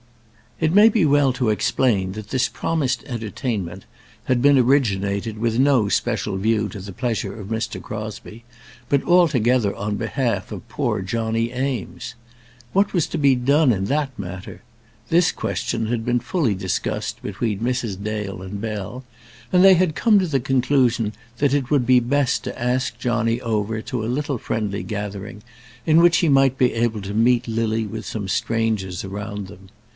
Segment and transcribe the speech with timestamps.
[0.59, 3.85] It may be well to explain that this promised entertainment
[4.25, 7.81] had been originated with no special view to the pleasure of Mr.
[7.81, 8.43] Crosbie,
[8.89, 12.13] but altogether on behalf of poor Johnny Eames.
[12.73, 14.61] What was to be done in that matter?
[15.09, 18.01] This question had been fully discussed between Mrs.
[18.03, 19.03] Dale and Bell,
[19.51, 23.39] and they had come to the conclusion that it would be best to ask Johnny
[23.41, 25.43] over to a little friendly gathering,
[25.87, 29.69] in which he might be able to meet Lily with some strangers around them.